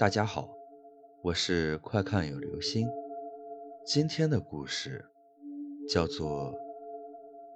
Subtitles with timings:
[0.00, 0.48] 大家好，
[1.22, 2.88] 我是快看有流星。
[3.84, 5.04] 今天的故事
[5.90, 6.54] 叫做《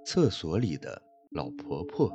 [0.05, 2.11] 厕所里的老婆婆》。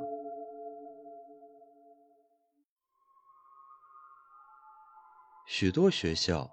[5.48, 6.48] 许多学校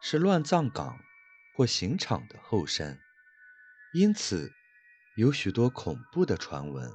[0.00, 0.98] 是乱葬岗
[1.56, 2.98] 或刑场的后身，
[3.92, 4.50] 因此
[5.16, 6.90] 有许多恐怖的传闻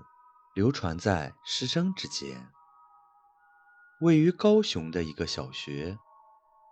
[0.53, 2.49] 流传在师生之间。
[4.01, 5.97] 位于高雄的一个小学。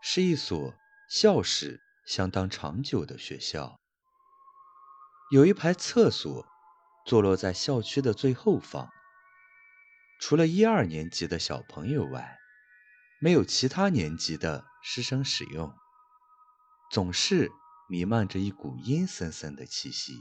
[0.02, 0.74] 是一所
[1.10, 3.80] 校史相当长久的学校。
[5.32, 6.46] 有一排厕所
[7.06, 8.90] 坐落在校区的最后方，
[10.22, 12.38] 除了一二年级的小朋友外，
[13.20, 15.74] 没有其他年级的师生使用。
[16.90, 17.52] 总是
[17.90, 20.14] 弥漫着一股阴森森的气息。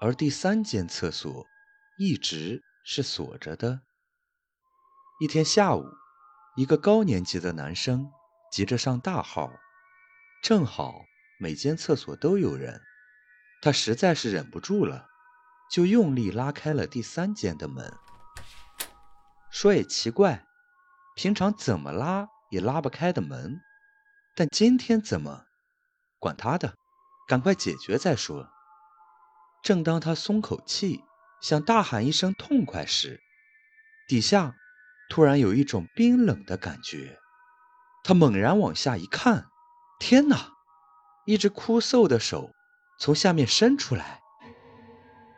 [0.00, 1.46] 而第三间厕所
[1.96, 3.82] 一直是锁着的。
[5.20, 5.84] 一天下午，
[6.56, 8.10] 一个高年级的男生。
[8.52, 9.50] 急着上大号，
[10.42, 11.06] 正好
[11.38, 12.82] 每间厕所都有人，
[13.62, 15.08] 他实在是忍不住了，
[15.70, 17.90] 就用力拉开了第三间的门。
[19.50, 20.44] 说也奇怪，
[21.16, 23.58] 平常怎么拉也拉不开的门，
[24.36, 25.46] 但今天怎么？
[26.18, 26.74] 管他的，
[27.26, 28.50] 赶快解决再说。
[29.62, 31.02] 正当他松口气，
[31.40, 33.18] 想大喊一声痛快时，
[34.06, 34.54] 底下
[35.08, 37.18] 突然有一种冰冷的感觉。
[38.02, 39.46] 他猛然往下一看，
[40.00, 40.52] 天哪！
[41.24, 42.50] 一只枯瘦的手
[42.98, 44.20] 从下面伸出来。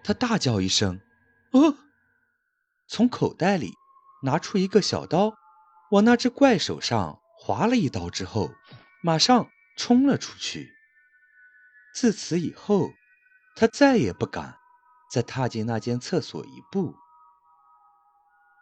[0.02, 1.00] 他大叫一声
[1.52, 1.76] ：“哦！”
[2.88, 3.74] 从口袋里
[4.22, 5.34] 拿出一个小刀，
[5.90, 8.50] 往那只怪手上划了一刀之后，
[9.02, 10.72] 马上冲了出去。
[11.94, 12.90] 自此以后，
[13.56, 14.56] 他再也不敢
[15.10, 16.94] 再踏进那间厕所一步。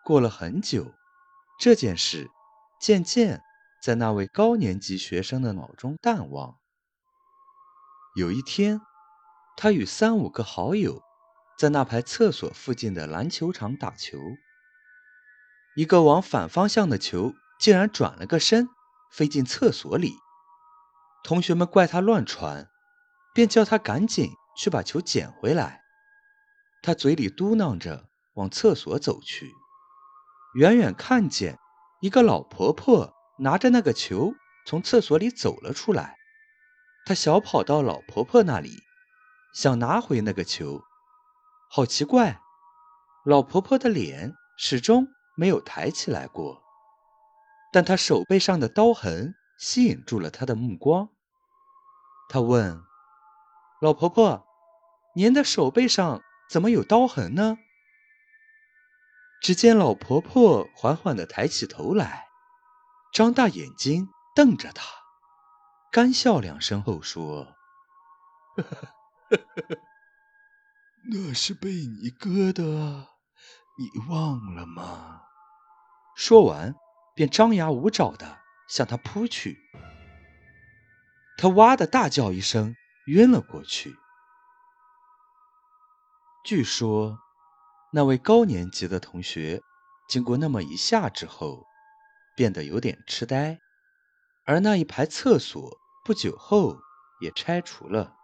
[0.04, 0.92] 过了很久，
[1.60, 2.28] 这件事
[2.80, 3.40] 渐渐……
[3.82, 6.56] 在那位高年级学生的脑中淡忘。
[8.14, 8.80] 有一天，
[9.56, 11.02] 他与三五个好友
[11.58, 14.18] 在那排厕所附近的篮球场打球，
[15.74, 18.68] 一个往反方向的球竟然转了个身，
[19.10, 20.14] 飞进厕所里。
[21.24, 22.68] 同学们怪他乱传，
[23.34, 25.82] 便叫他赶紧去把球捡回来。
[26.82, 29.50] 他嘴里嘟囔着往厕所走去，
[30.54, 31.58] 远远看见
[32.00, 33.12] 一个老婆婆。
[33.42, 36.16] 拿着那个球从厕所里走了出来，
[37.04, 38.84] 他小跑到老婆婆那里，
[39.52, 40.84] 想拿回那个球。
[41.68, 42.40] 好奇怪，
[43.24, 46.62] 老婆婆的脸始终没有抬起来过，
[47.72, 51.08] 但她手背上的刀痕吸引住了他的目光。
[52.28, 52.80] 他问
[53.82, 54.46] ：“老婆婆，
[55.16, 57.58] 您的手背上怎么有刀痕呢？”
[59.42, 62.28] 只见老婆婆缓缓地抬起头来。
[63.12, 64.82] 张大眼睛瞪着他，
[65.90, 67.46] 干笑两声后说
[71.12, 72.62] ：“那是被你割的，
[73.76, 75.20] 你忘了吗？”
[76.16, 76.74] 说完，
[77.14, 79.58] 便张牙舞爪的向他扑去。
[81.36, 82.74] 他哇的大叫一声，
[83.08, 83.94] 晕了过去。
[86.46, 87.18] 据说，
[87.92, 89.60] 那位高年级的同学
[90.08, 91.66] 经过那么一下之后。
[92.34, 93.60] 变得有点痴呆，
[94.44, 96.78] 而那一排厕所不久后
[97.20, 98.16] 也拆除了。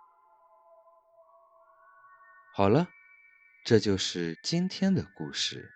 [2.54, 2.88] 好了，
[3.64, 5.70] 这就是今天的故事：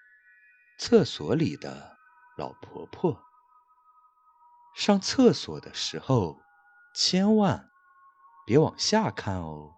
[0.79, 1.97] 厕所里的
[2.37, 3.23] 老婆婆。
[4.75, 6.41] 上厕所的时候，
[6.95, 7.69] 千万
[8.47, 9.75] 别往下看哦。